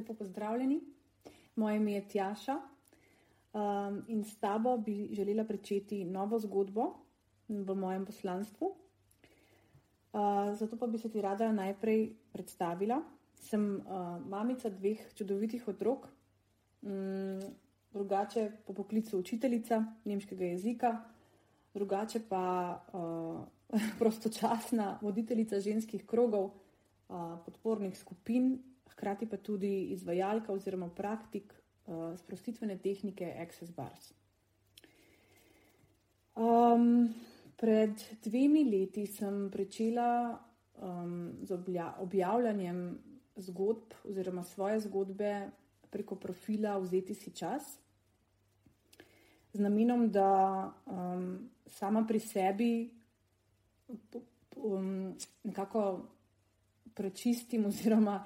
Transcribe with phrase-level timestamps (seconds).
[0.00, 0.80] lepo pozdravljeni.
[1.56, 2.56] Moje ime je Tjaša
[3.52, 6.94] um, in s tabo bi želela začeti novo zgodbo
[7.48, 8.74] v mojem poslanstvu.
[10.12, 13.02] Uh, zato pa bi se ti rada najprej predstavila.
[13.34, 16.08] Sem uh, mamica dveh čudovitih otrok,
[16.82, 17.40] um,
[17.92, 21.04] drugače po poklicu učiteljica nemškega jezika,
[21.74, 26.50] drugače pa uh, prostočasna voditeljica ženskih krogov,
[27.08, 28.58] uh, podpornih skupin
[29.00, 31.54] hkrati pa tudi izvajalka oziroma praktik
[31.86, 34.12] uh, sprostitvene tehnike Access Bars.
[36.36, 37.14] Um,
[37.56, 40.36] pred dvemi leti sem začela
[40.76, 41.56] um, z
[41.98, 42.98] objavljanjem
[43.36, 45.48] zgodb oziroma svoje zgodbe
[45.90, 47.78] preko profila Vzeti si čas,
[49.52, 52.90] z namenom, da um, sama pri sebi
[54.56, 56.06] um, nekako
[56.94, 58.24] prečistim oziroma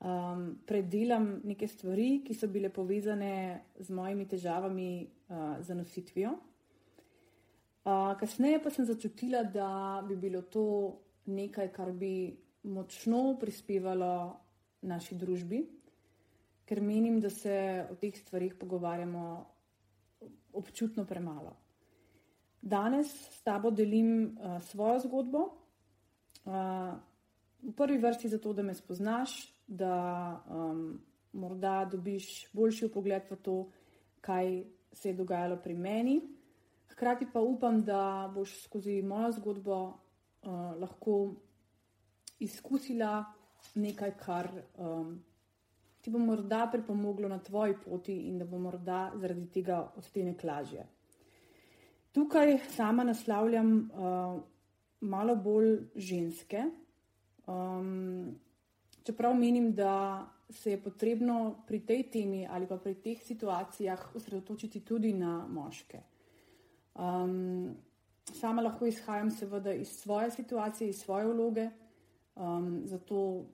[0.00, 3.32] um, predelam neke stvari, ki so bile povezane
[3.78, 6.36] z mojimi težavami uh, za nositvijo.
[7.80, 10.64] Uh, kasneje pa sem začutila, da bi bilo to
[11.26, 14.36] nekaj, kar bi močno prispevalo
[14.82, 15.62] naši družbi,
[16.68, 19.24] ker menim, da se o teh stvarih pogovarjamo
[20.52, 21.56] občutno premalo.
[22.60, 25.46] Danes s tabo delim uh, svojo zgodbo,
[26.44, 26.92] uh,
[27.62, 29.32] v prvi vrsti zato, da me spoznaš,
[29.70, 31.00] da um,
[31.32, 33.56] morda dobiš boljši pogled v to,
[34.20, 36.20] kaj se je dogajalo pri meni.
[36.90, 41.34] Hkrati pa upam, da boš skozi mojo zgodbo uh, lahko
[42.40, 43.24] izkusila
[43.74, 45.14] nekaj, kar um,
[46.00, 50.86] ti bo morda pripomoglo na tvoji poti in da bo morda zaradi tega odtenek lažje.
[52.12, 54.42] Tukaj sama naslavljam uh,
[55.00, 56.64] malo bolj ženske.
[57.46, 58.40] Um,
[59.04, 64.80] Čeprav menim, da se je potrebno pri tej temi ali pa pri teh situacijah osredotočiti
[64.80, 66.00] tudi na moške.
[66.94, 67.76] Um,
[68.34, 71.68] sama lahko izhajam seveda iz svoje situacije, iz svoje vloge,
[72.34, 73.44] um, zato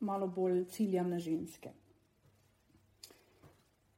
[0.00, 1.72] malo bolj ciljam na ženske.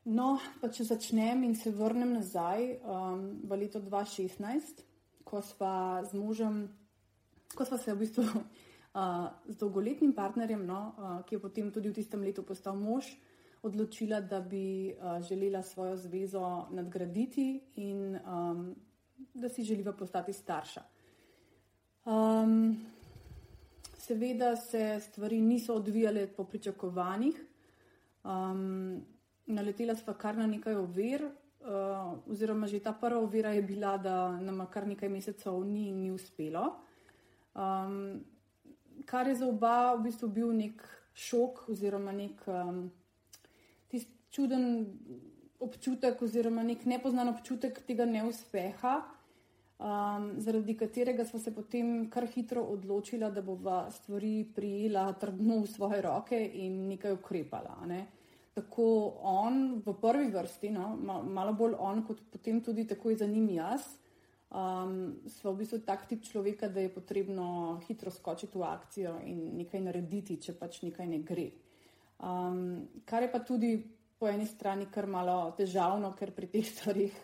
[0.05, 4.81] No, pa če začnem in se vrnem nazaj um, v leto 2016,
[5.25, 6.63] ko sva z možem,
[7.55, 8.25] ko sva se v bistvu
[8.93, 10.81] z dolgoletnim partnerjem, no,
[11.27, 13.07] ki je potem tudi v tistem letu postal mož,
[13.63, 18.75] odločila, da bi želela svojo zvezo nadgraditi in um,
[19.35, 20.83] da si želiva postati starša.
[22.05, 22.87] Um,
[23.99, 27.45] seveda se stvari niso odvijale po pričakovanjih.
[28.25, 29.07] Um,
[29.47, 34.41] naletela sva kar na nekaj ovir, uh, oziroma že ta prva ovira je bila, da
[34.41, 36.77] nam kar nekaj mesecev ni, ni uspelo.
[37.55, 38.25] Um,
[39.07, 40.83] kar je za oba v bistvu bil nek
[41.15, 42.91] šok, oziroma nek um,
[44.31, 44.87] čuden
[45.61, 48.95] občutek, oziroma nek nepoznan občutek tega neuspeha,
[49.79, 55.67] um, zaradi katerega smo se potem kar hitro odločili, da bova stvari prijela trdno v
[55.67, 57.77] svoje roke in nekaj ukrepala.
[57.87, 58.07] Ne.
[58.55, 58.87] Tako
[59.23, 64.01] on v prvi vrsti, no, malo bolj on, kot potem tudi takoj za njim jaz
[64.51, 69.57] um, smo v bistvu tak tip človeka, da je potrebno hitro skočiti v akcijo in
[69.57, 71.51] nekaj narediti, če pač nekaj ne gre.
[72.21, 73.73] Um, kar je pa tudi
[74.21, 77.15] po eni strani kar malo težavno, ker pri teh stvarih,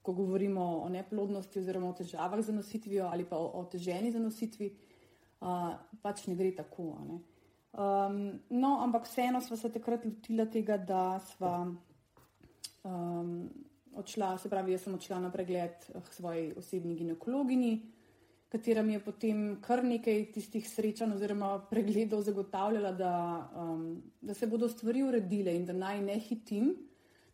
[0.00, 4.22] ko govorimo o neplodnosti oziroma o težavah za nositvijo ali pa o, o teženi za
[4.22, 4.70] nositvi,
[5.40, 6.94] uh, pač ne gre tako.
[7.04, 7.18] Ne?
[7.70, 11.52] Um, no, ampak vseeno smo se takrat lotili tega, da smo
[12.82, 13.50] um,
[14.00, 17.72] odšla, se pravi, jaz sem odšla na pregled k eh, svoji osebni ginekologini,
[18.50, 23.12] katera mi je potem kar nekaj tistih srečanj oziroma pregledov zagotavljala, da,
[23.56, 23.84] um,
[24.20, 26.72] da se bodo stvari uredile in da naj ne hitim.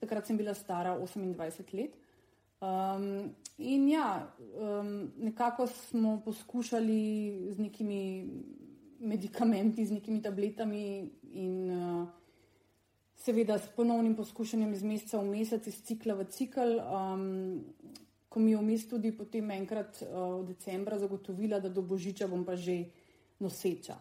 [0.00, 1.96] Takrat sem bila stara 28 let.
[2.60, 4.26] Um, in ja,
[4.60, 7.00] um, nekako smo poskušali
[7.50, 8.28] z nekimi
[9.00, 12.08] medikamenti, z nekimi tabletami in uh,
[13.16, 16.76] seveda s ponovnim poskušanjem iz meseca v mesec, iz cikla v cikl.
[16.80, 17.64] Um,
[18.28, 22.44] ko mi je vmes tudi potem enkrat uh, v decembru zagotovila, da do božiča bom
[22.44, 22.84] pa že
[23.40, 23.96] noseča.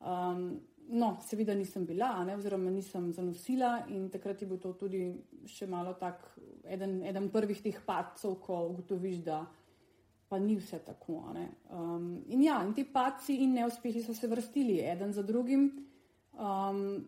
[0.00, 0.56] Um,
[0.88, 5.02] no, seveda nisem bila, ne, oziroma nisem zanosila in takrat je bil to tudi
[5.44, 6.24] še malo tak,
[6.64, 9.42] eden, eden prvih teh padcev, ko ugotoviš, da
[10.28, 11.20] pa ni vse tako.
[11.70, 15.68] Um, in ja, in ti padci in neuspehi so se vrstili, eden za drugim.
[16.32, 17.04] Um,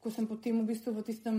[0.00, 1.36] ko sem potem v bistvu v tistem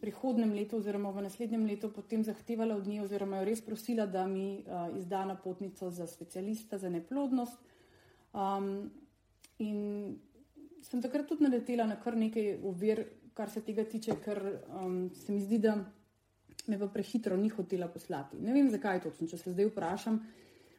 [0.00, 4.26] prihodnem letu oziroma v naslednjem letu potem zahtevala od nje oziroma jo res prosila, da
[4.26, 7.58] mi uh, izda napotnico za specialista za neplodnost.
[8.32, 8.90] Um,
[9.58, 10.18] in
[10.82, 14.40] sem takrat tudi naletela na kar nekaj ovir, kar se tega tiče, ker
[14.70, 15.74] um, se mi zdi, da
[16.68, 18.38] me pa prehitro ni hotela poslati.
[18.40, 20.20] Ne vem, zakaj točno, če se zdaj vprašam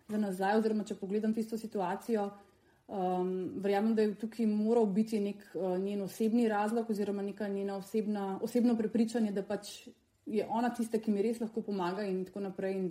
[0.10, 2.30] za nazaj, oziroma če pogledam tisto situacijo.
[2.90, 7.76] Um, verjamem, da je tukaj moral biti nek uh, njen osebni razlog, oziroma neka njena
[7.78, 9.88] osebna, osebno prepričanje, da pač
[10.26, 12.80] je ona tista, ki mi res lahko pomaga, in tako naprej.
[12.80, 12.90] In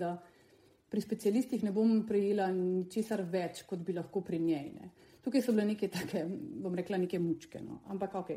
[0.88, 4.70] pri specialistih ne bom prejela ničesar več, kot bi lahko pri njej.
[4.78, 4.90] Ne.
[5.24, 6.22] Tukaj so bile neke take,
[6.62, 7.60] bom rekla, neke mučke.
[7.60, 7.82] No.
[7.90, 8.30] Ampak ok.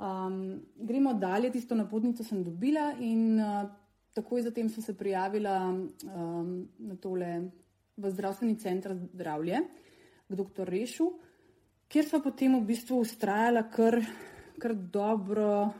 [0.00, 0.40] Um,
[0.76, 3.68] gremo dalje, tisto napotnico sem dobila in uh,
[4.16, 7.34] takoj zatem sem se prijavila um, na tole
[7.96, 9.60] v zdravstveni center zdravlje
[10.28, 10.68] k dr.
[10.68, 11.08] Rešu,
[11.88, 14.00] kjer so potem v bistvu ustrajala kar,
[14.58, 15.72] kar dobro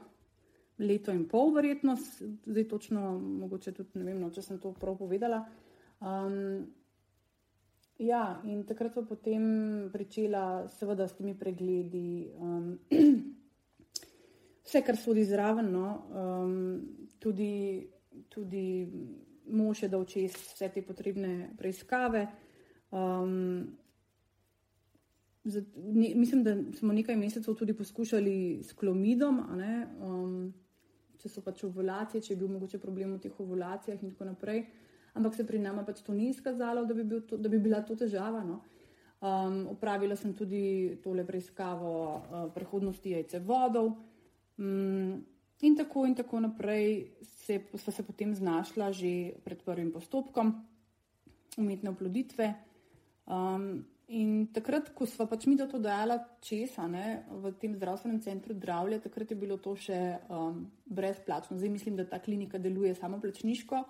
[0.78, 1.96] leto in pol, verjetno,
[2.46, 5.40] zdaj točno, mogoče tudi ne vem, no, če sem to prav povedala.
[6.04, 6.66] Um,
[7.98, 12.28] ja, in takrat so potem pričela, seveda, s temi pregledi.
[12.36, 12.76] Um,
[14.66, 16.54] Vse, kar sodi zraven, no, um,
[17.22, 17.86] tudi,
[18.28, 18.64] tudi
[19.54, 22.24] mož je dal čez vse te potrebne preiskave.
[22.90, 23.76] Um,
[25.76, 29.40] ne, mislim, da smo nekaj mesecev tudi poskušali s klomidom,
[30.02, 30.54] um,
[31.18, 34.66] če so pač ovulacije, če je bil mogoče problem v teh ovulacijah in tako naprej.
[35.16, 37.80] Ampak se pri nama pač to ni izkazalo, da bi, bil to, da bi bila
[37.86, 38.42] to težava.
[38.44, 38.60] No.
[39.16, 43.94] Um, opravila sem tudi tole preiskavo uh, prehodnosti jajce vodov.
[44.58, 45.24] Um,
[45.64, 50.52] in tako in tako naprej se, sva se potem znašla že pred prvim postopkom
[51.56, 52.52] umetne oploditve.
[53.26, 58.54] Um, In takrat, ko smo pač mi to dajali česa ne, v tem zdravstvenem centru
[58.54, 59.98] zdravlja, takrat je bilo to še
[60.30, 61.58] um, brezplačno.
[61.58, 63.82] Zdaj mislim, da ta klinika deluje samo plačniško.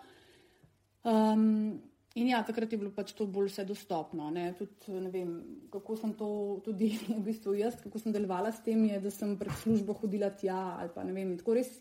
[1.04, 1.82] Um,
[2.16, 4.30] in ja, takrat je bilo pač to bolj vse dostopno.
[4.32, 4.48] Ne.
[4.56, 5.36] Tud, ne vem,
[5.68, 6.30] kako sem to
[6.64, 10.32] tudi v bistvu jaz, kako sem delovala s tem, je, da sem pred službo hodila
[10.32, 11.36] tja ali pa ne vem.
[11.36, 11.76] Tako res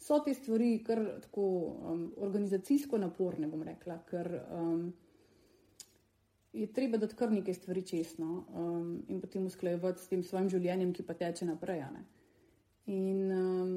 [0.00, 1.44] so te stvari kar tako
[1.92, 4.00] um, organizacijsko naporne, bom rekla.
[4.08, 4.86] Ker, um,
[6.54, 10.92] je treba dati kar nekaj stvari čestno um, in potem usklajevati s tem svojim življenjem,
[10.94, 11.82] ki pa teče naprej.
[12.86, 13.72] In, um,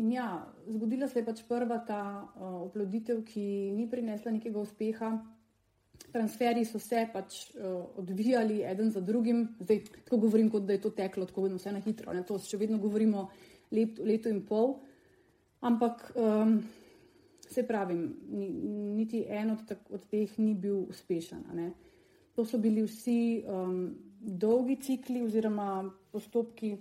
[0.00, 0.28] in ja,
[0.66, 3.44] zgodila se je pač prva ta uh, oploditev, ki
[3.76, 5.12] ni prinesla nekega uspeha.
[6.12, 10.82] Transferi so se pač uh, odvijali eden za drugim, zdaj tako govorim, kot da je
[10.86, 12.16] to teklo tako vse na hitro.
[12.16, 12.24] Ne?
[12.26, 13.28] To še vedno govorimo
[13.76, 14.78] let, leto in pol.
[15.62, 16.62] Ampak um,
[17.52, 17.94] se pravi,
[18.96, 21.44] niti en od, tak, od teh ni bil uspešen.
[22.34, 26.76] To so bili vsi um, dolgi cikli oziroma postopki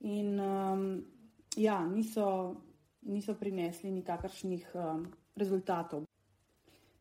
[0.00, 0.84] in um,
[1.56, 2.56] ja, niso,
[3.02, 5.06] niso prinesli nikakršnih um,
[5.36, 6.04] rezultatov.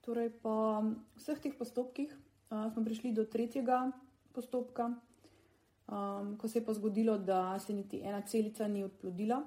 [0.06, 0.84] Torej, po
[1.20, 3.92] vseh teh postopkih uh, smo prišli do tretjega
[4.34, 4.94] postopka,
[5.92, 9.44] um, ko se je pa zgodilo, da se niti ena celica ni odplodila.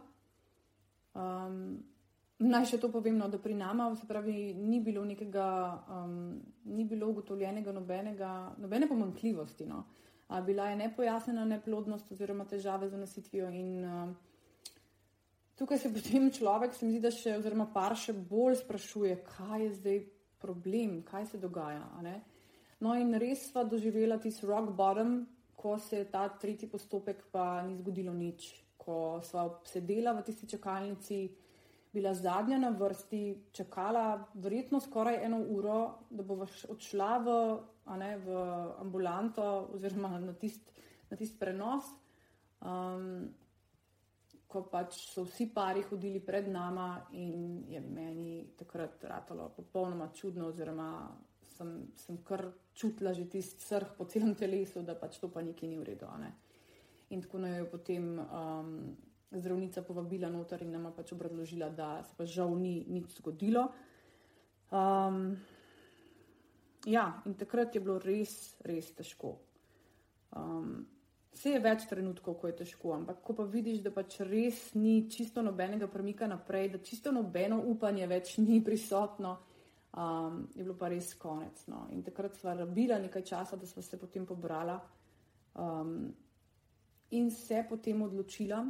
[1.15, 1.83] Um,
[2.43, 5.47] Naj še to povem, no, da pri nama pravi, ni, bilo nekega,
[5.94, 6.41] um,
[6.75, 9.67] ni bilo ugotovljenega nobenega, nobene pomankljivosti.
[9.69, 9.85] No.
[10.29, 13.50] A, bila je nepojasnjena neplodnost oziroma težave z nositvijo.
[13.53, 14.79] In, uh,
[15.61, 19.67] tukaj se potem človek, se mi zdi, da še, oziroma par še bolj sprašuje, kaj
[19.67, 20.03] je zdaj
[20.43, 21.85] problem, kaj se dogaja.
[22.83, 25.20] No, in res sva doživela tisti rock bottom,
[25.55, 30.49] ko se je ta tretji postopek pa ni zgodilo nič, ko sva sedela v tisti
[30.51, 31.20] čakalnici
[31.93, 37.34] bila zadnja na vrsti, čakala verjetno skoraj eno uro, da bo odšla v,
[38.01, 38.37] ne, v
[38.81, 40.72] ambulanto oziroma na tisti
[41.17, 41.84] tist prenos.
[42.63, 43.29] Um,
[44.49, 50.51] ko pač so vsi pari hodili pred nama in je meni takrat ratalo popolnoma čudno,
[50.53, 50.89] oziroma
[51.55, 52.44] sem, sem kar
[52.77, 56.08] čutila že tisti srh po celem telesu, da pač to pa nekaj ni v redu.
[57.11, 58.13] In tako naj jo potem.
[58.29, 58.77] Um,
[59.34, 63.69] zdravnica povabila noter in nama pač obrazložila, da se pa žal ni nič zgodilo.
[64.72, 65.36] Um,
[66.86, 69.36] ja, in takrat je bilo res, res težko.
[70.36, 70.82] Um,
[71.32, 75.06] Vse je več trenutkov, ko je težko, ampak ko pa vidiš, da pač res ni
[75.10, 79.32] čisto nobenega premika naprej, da čisto nobeno upanje več ni prisotno,
[79.96, 81.65] um, je bilo pa res konec.
[81.72, 81.86] No.
[81.96, 84.77] In takrat sva rabila nekaj časa, da sva se potem pobrala
[85.56, 86.12] um,
[87.17, 88.60] in se potem odločila,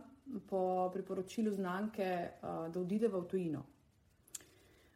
[0.49, 3.63] po priporočilu znanke, uh, da odideva v tujino.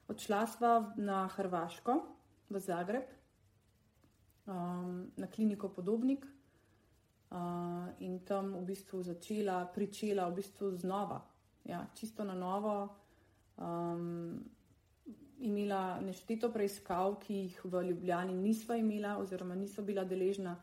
[0.09, 1.97] Odšla sva na Hrvaško,
[2.49, 3.07] v Zagreb,
[4.47, 6.27] um, na kliniko Podobnik
[7.31, 11.21] uh, in tam v bistvu začela, pričela v bistvu znova,
[11.65, 12.95] ja, čisto na novo.
[13.57, 14.45] Um,
[15.39, 20.57] imela nešteto preiskav, ki jih v Ljubljani nisva imela, oziroma nisva bila deležna.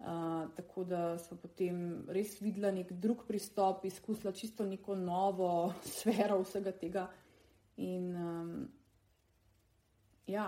[0.00, 6.38] Uh, tako da smo potem res videli nek drug pristop, izkusila čisto neko novo sfero
[6.40, 7.04] vsega tega.
[7.76, 8.54] In um,
[10.26, 10.46] ja,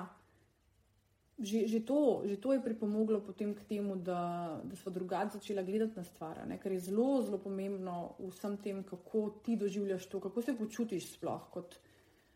[1.39, 5.63] že, že, to, že to je pripomoglo potem k temu, da, da smo drugače začela
[5.63, 10.21] gledati na stvar, kar je zelo, zelo pomembno v vsem tem, kako ti doživljaš to,
[10.21, 11.77] kako se počutiš sploh kot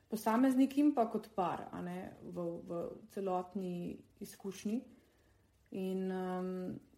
[0.08, 2.82] posameznik in pa kot par v, v
[3.14, 4.80] celotni izkušnji.
[5.76, 6.50] In um,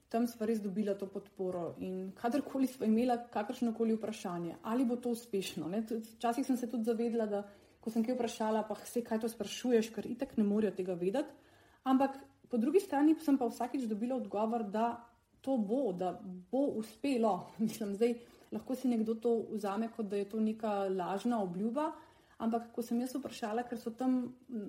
[0.08, 1.74] tam smo res dobila to podporo.
[1.84, 5.68] In kadarkoli smo imeli kakršno koli vprašanje, ali bo to uspešno.
[6.16, 7.42] Včasih sem se tudi zavedla, da
[7.80, 11.52] ko sem kaj vprašala, pa vse, kaj to sprašuješ, ker itek ne morejo tega vedeti.
[11.84, 12.16] Ampak
[12.48, 14.96] po drugi strani sem pa vsakič dobila odgovor, da
[15.44, 16.16] to bo, da
[16.50, 17.50] bo uspelo.
[17.64, 18.18] Mislim, zdaj
[18.52, 21.92] lahko si nekdo to vzame, kot da je to neka lažna obljuba.
[22.38, 24.20] Ampak, ko sem jaz vprašala, ker so tam,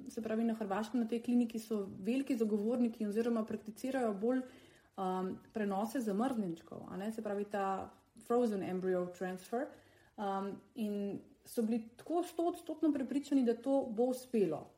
[0.09, 4.41] se pravi, na Hrvaškem, na tej kliniki, so veliki zagovorniki oziroma prakticirajo bolj
[4.99, 6.83] um, prenose zamrznjenčkov,
[7.15, 7.89] se pravi ta
[8.27, 9.65] frozen embryo transfer.
[10.17, 12.23] Um, in so bili tako
[12.57, 14.69] stotno prepričani, da to bo uspelo.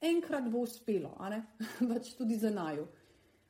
[0.00, 1.14] Enkrat bo uspelo,
[1.92, 2.86] pač tudi za naju.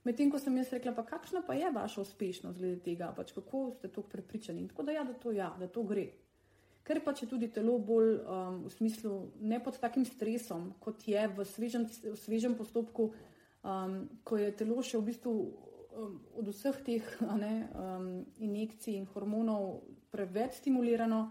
[0.05, 3.71] Medtem ko sem jaz rekla, pa kakšna pa je vaša uspešnost glede tega, pač kako
[3.79, 4.61] ste tako prepričani.
[4.61, 6.07] In tako da ja, da to ja, da to gre.
[6.85, 11.27] Ker pa če tudi telo bolj um, v smislu ne pod takim stresom, kot je
[11.29, 13.11] v svežem, v svežem postopku,
[13.63, 15.35] um, ko je telo še v bistvu
[15.97, 17.07] od vseh teh
[17.43, 21.29] ne, um, injekcij in hormonov preveč stimulirano.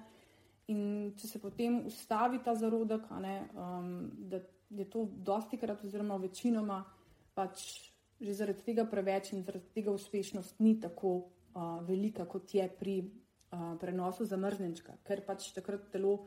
[0.69, 3.93] In če se potem ustavi ta zarodek, ne, um,
[4.29, 6.83] da je to dosti krat, oziroma večinoma,
[7.33, 7.63] pač
[8.19, 12.97] že zaradi tega preveč in zaradi tega uspešnost ni tako uh, velika, kot je pri
[12.99, 16.25] uh, prenosu zamrznjenčka, ker pač takrat telo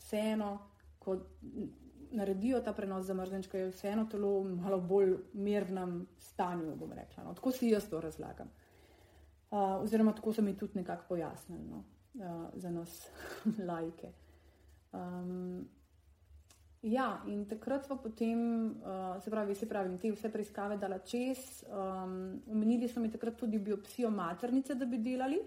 [0.00, 0.56] vseeno,
[0.98, 1.28] kot
[2.14, 6.76] naredijo ta prenos zamrznjenčka, je vseeno telo v malo bolj mirnem stanju.
[6.94, 7.34] Rekla, no.
[7.34, 8.50] Tako si jaz to razlagam.
[9.50, 13.08] Uh, oziroma, tako so mi tudi nekako pojasnili no, uh, za nas,
[13.68, 14.10] lajke.
[14.92, 15.68] Um,
[16.82, 21.62] ja, in takrat smo potem, uh, se pravi, se pravi, te vse preiskave dala čez.
[21.68, 25.38] Um, omenili so mi takrat tudi biopsijo maternice, da bi delali,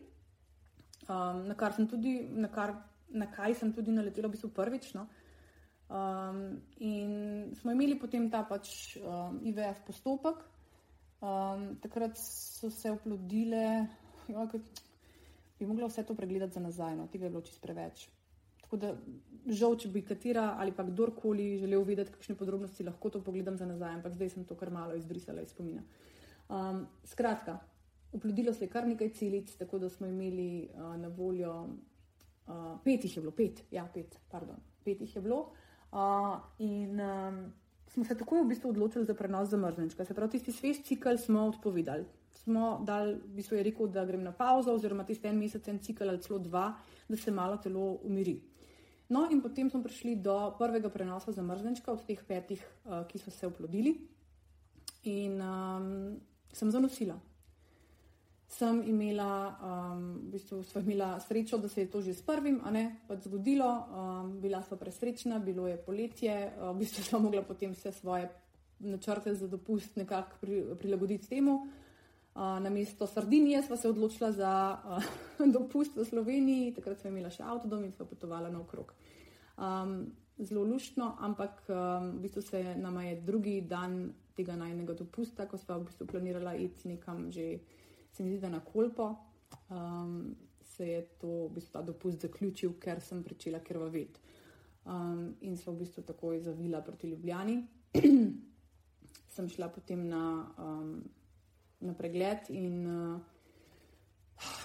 [1.08, 2.76] um, na kar sem tudi, na, kar,
[3.10, 4.94] na kaj sem tudi naletela v bistvu prvič.
[4.96, 5.08] No.
[5.88, 10.44] Um, in smo imeli potem ta pač um, IVF postopek.
[11.24, 13.88] Um, takrat so se oplodile,
[14.28, 14.44] jo,
[15.58, 18.04] bi mogla vse to pregledati za nazaj, no, tega je bilo čisto preveč.
[18.62, 18.92] Tako da,
[19.48, 23.66] žal, če bi katera ali pa kdorkoli želel vedeti, kakšne podrobnosti, lahko to pogledam za
[23.66, 25.86] nazaj, ampak zdaj sem to kar malo izbrisala iz spomina.
[26.52, 27.58] Um, skratka,
[28.14, 33.08] oplodilo se je kar nekaj celic, tako da smo imeli uh, na voljo, uh, pet
[33.08, 35.48] jih je bilo, pet, ja, pet, pardon, je bilo.
[35.92, 37.54] Uh, in um,
[37.88, 40.06] smo se takoj v bistvu odločili za prenos zamrznjenčka.
[40.06, 42.06] Se pravi, tisti svež cikl smo odpovedali.
[42.44, 45.80] Smo dali, v bistvu je rekel, da grem na pauzo, oziroma tisti en mesec, en
[45.80, 46.74] cikl ali celo dva,
[47.08, 48.42] da se malo telo umiri.
[49.10, 53.32] No, in potem smo prišli do prvega prenosa zamrznjenčka od teh petih, uh, ki so
[53.32, 53.96] se oplodili,
[55.08, 56.20] in um,
[56.52, 57.16] sem zanosila
[58.58, 62.62] sem imela, um, v bistvu imela srečo, da se je to že s prvim
[63.08, 63.70] pač zgodilo.
[63.70, 68.30] Um, bila sva presrečna, bilo je poletje, uh, v bistvu sem mogla potem vse svoje
[68.80, 71.68] načrte za dopust nekako pri, prilagoditi temu.
[72.38, 77.30] Uh, na mesto Sardinije sva se odločila za uh, dopust v Sloveniji, takrat sva imela
[77.30, 78.94] še avtodom in sva potovala naokrog.
[79.58, 85.46] Um, zelo luštno, ampak um, v bistvu se nama je drugi dan tega najnega dopusta,
[85.50, 87.58] ko sva v bistvu planirala iti nekam že
[88.18, 89.16] se mi zdi, da na kolpo
[89.70, 94.20] um, se je to v bistvu ta dopust zaključil, ker sem začela krvaveti.
[94.88, 97.58] Um, in so v bistvu takoj zavila proti Ljubljani.
[99.36, 100.22] sem šla potem na,
[100.58, 101.04] um,
[101.80, 103.20] na pregled in, uh,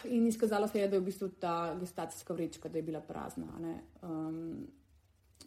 [0.09, 3.53] in izkazalo se je, da je v bistvu ta gestacijska vrečka bila prazna.
[4.03, 4.69] Um,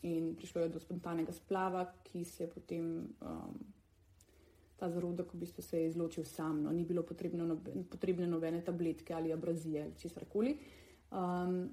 [0.02, 2.86] in prišlo je do spontanega splava, ki se je potem
[3.22, 3.58] um,
[4.76, 8.62] ta zarodek v bistvu se je izločil sam, no, ni bilo potrebno nobe, potrebne nobene
[8.64, 10.58] tabletke ali abrazije ali česar koli.
[11.12, 11.70] Um,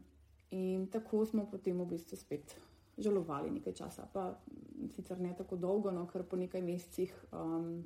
[0.50, 2.54] in tako smo potem v bistvu spet
[2.98, 4.28] žalovali nekaj časa, pa
[4.94, 7.82] sicer ne tako dolgo, no, ker po nekaj mesecih, um,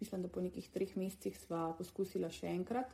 [0.00, 2.90] mislim, da po nekih treh mesecih sva poskusila še enkrat.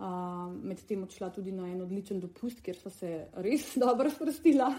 [0.00, 3.10] Um, Medtem odšla tudi na en odličen dopust, kjer sva se
[3.44, 4.70] res dobro sprostila.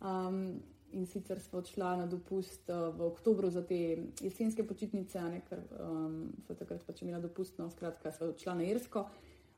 [0.00, 0.62] Um,
[0.92, 3.78] in sicer smo odšla na dopust uh, v oktobru za te
[4.20, 8.68] jesenske počitnice, ne, ker um, so takrat pač imela dopust, no skratka, so odšla na
[8.68, 9.06] Irsko.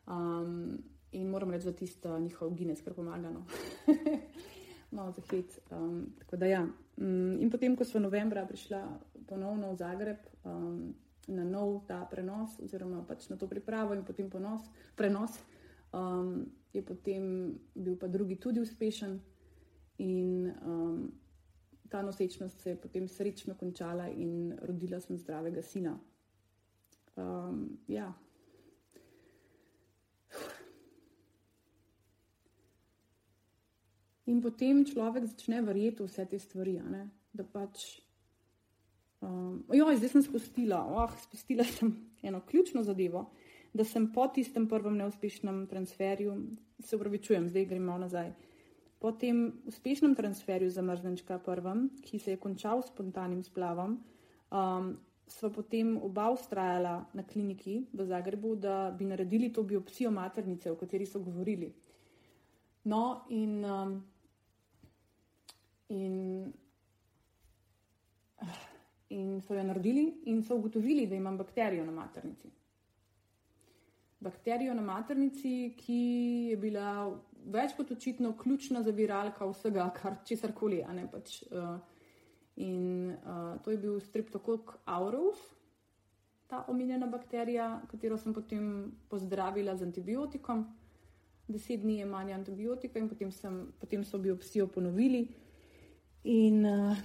[0.07, 0.79] Um,
[1.12, 3.31] in moram reči, da tisto njihov Guinness kar pomaga.
[3.31, 3.45] No.
[4.97, 5.59] Malo za hit.
[5.71, 6.67] Um, tako da ja.
[6.97, 8.83] Um, in potem, ko smo novembra prišla
[9.26, 10.95] ponovno v Zagreb, um,
[11.26, 15.38] na nov ta prenos, oziroma pač na to pripravo in potem ponos, prenos,
[15.93, 19.21] um, je potem bil pa drugi tudi uspešen.
[19.99, 21.12] In um,
[21.95, 25.93] ta nosečnost se je potem srečno končala in rodila sem zdravega sina.
[27.15, 28.09] Um, ja.
[34.27, 36.81] In potem človek začne verjeti vse te stvari,
[37.33, 37.85] da pač.
[39.23, 41.93] Um, joj, zdaj sem spustila, oh, spustila sem
[42.27, 43.29] eno ključno zadevo,
[43.71, 46.35] da sem po tistem prvem neuspešnem transferju,
[46.81, 48.35] se upravičujem, zdaj gremo nazaj.
[49.04, 53.99] Po tem uspešnem transferju za mrznečka prvem, ki se je končal s spontanim splavom,
[54.49, 54.87] um,
[55.28, 60.76] sva potem oba ustrajala na kliniki v Zagrebu, da bi naredili to biopsijo maternice, o
[60.80, 61.68] kateri so govorili.
[62.84, 63.92] No, in, um,
[65.88, 66.16] in,
[69.11, 72.49] in so jo naredili in so ugotovili, da imam bakterijo na maternici.
[74.20, 76.02] Bakterijo na maternici, ki
[76.49, 77.20] je bila
[77.53, 80.83] več kot očitno ključna zaviralka vsega, kar česar koli.
[81.13, 81.77] Pač, uh,
[82.57, 85.41] in uh, to je bil streptokok aureus,
[86.47, 90.67] ta omenjena bakterija, katero sem potem pozdravila z antibiotikom.
[91.49, 95.27] Deset dni je manj antibiotika, in potem, sem, potem so biopsijo ponovili,
[96.25, 96.97] in uh,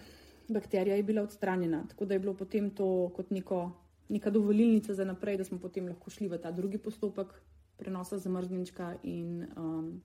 [0.48, 1.84] bakterija je bila odstranjena.
[1.89, 3.72] Tako da je bilo potem to kot neko,
[4.10, 7.36] neka dovolilnica za naprej, da smo potem lahko šli v ta drugi postopek
[7.79, 10.01] prenosa zamrznjenčka in um,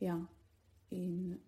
[0.00, 0.18] Ja.
[0.90, 1.38] In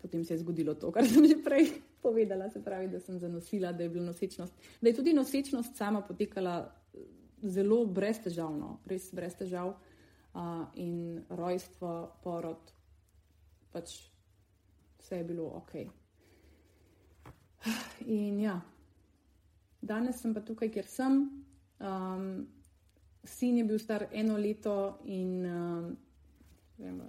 [0.00, 1.70] potem se je zgodilo to, kar sem že prej
[2.02, 4.52] povedala, se pravi, da sem zanosila, da je bila nosečnost.
[4.80, 6.98] Da je tudi nosečnost sama potekala eh,
[7.42, 9.74] zelo brez težav, no, res brez težav.
[10.30, 12.68] Uh, in rojstvo, porod,
[13.72, 13.96] pač
[15.00, 15.72] vse je bilo ok.
[18.06, 18.60] In ja,
[19.82, 21.24] danes sem pa tukaj, ker sem.
[21.82, 22.46] Um,
[23.24, 25.96] sin je bil star eno leto in um,
[26.78, 27.02] vem,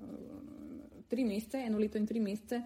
[1.11, 2.61] tri mesece, eno leto in tri mesece,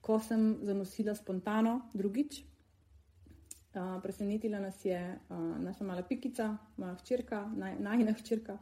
[0.00, 2.44] ko sem zanosila spontano drugič.
[3.70, 8.58] Uh, presenetila nas je uh, naša mala pikica, moja hčerka, naj, najna hčerka.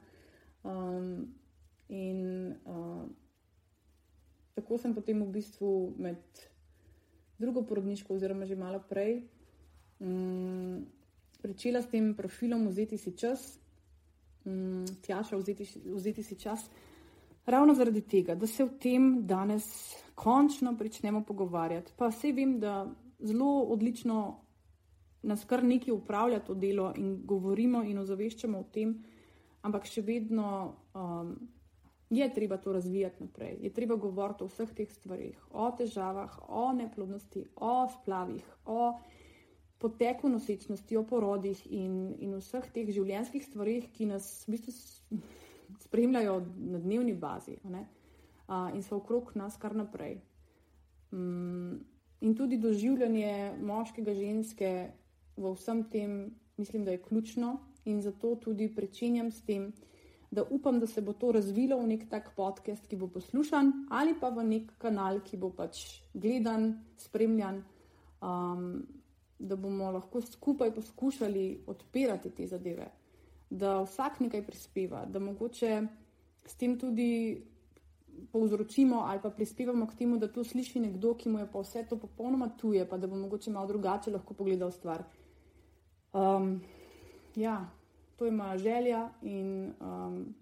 [0.65, 1.29] Um,
[1.89, 3.07] in uh,
[4.57, 6.21] tako sem potem v bistvu med
[7.39, 9.23] drugo porodniško, oziroma že malo prej,
[10.01, 10.85] um,
[11.41, 13.57] začela s tem profilom vzeti si čas,
[14.45, 16.69] um, tjaša vzeti, vzeti si čas.
[17.49, 19.65] Ravno zaradi tega, da se o tem danes
[20.15, 21.93] končno začnemo pogovarjati.
[21.97, 22.83] Pa vse vem, da
[23.19, 24.41] zelo odlično
[25.23, 28.93] nas kar nekaj upravlja to delo in govorimo in ozaveščamo o tem,
[29.63, 30.51] ampak še vedno
[30.95, 31.33] um,
[32.11, 33.57] je treba to razvijati naprej.
[33.65, 38.93] Je treba govoriti o vseh teh stvarih, o težavah, o neplodnosti, o splavih, o
[39.79, 45.21] poteku nosečnosti, o porodih in, in vseh teh življenjskih stvarih, ki nas v bistvu
[45.81, 50.21] spremljajo na dnevni bazi uh, in so okrog nas kar naprej.
[51.13, 51.81] Um,
[52.21, 54.71] in tudi doživljanje moškega, ženske
[55.37, 59.73] v vsem tem, mislim, da je ključno in zato tudi prečenjam s tem,
[60.31, 64.15] da upam, da se bo to razvilo v nek tak podcast, ki bo poslušan ali
[64.21, 67.65] pa v nek kanal, ki bo pač gledan, spremljan.
[68.21, 68.87] Um,
[69.39, 72.89] Da bomo lahko skupaj poskušali odpirati te zadeve,
[73.51, 75.87] da vsak nekaj prispeva, da mogoče
[76.47, 77.43] s tem tudi
[78.33, 81.87] povzročimo ali pa prispevamo k temu, da to sliši nekdo, ki mu je pa vse
[81.89, 85.05] to popolnoma tuje, pa da bo mogoče malo drugače lahko pogledal stvar.
[86.13, 86.61] Um,
[87.37, 87.71] ja,
[88.17, 90.35] to je moja želja in um,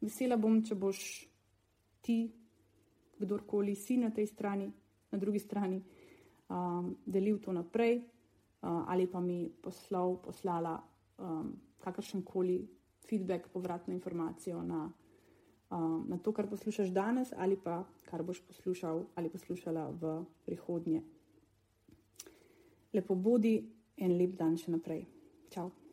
[0.00, 1.28] vesela bom, če boš
[2.04, 2.32] ti,
[3.18, 4.72] kdorkoli si na tej strani,
[5.10, 5.80] na drugi strani,
[6.50, 8.02] um, delil to naprej
[8.64, 10.76] uh, ali pa mi poslal, poslala
[11.18, 12.68] um, kakršen koli
[13.08, 14.92] feedback, povratno informacijo na,
[15.70, 21.02] um, na to, kar poslušaš danes, ali pa kar boš poslušal ali poslušala v prihodnje.
[22.94, 23.56] Lepo bodi
[23.96, 25.06] in lep dan še naprej.
[25.50, 25.83] Ciao.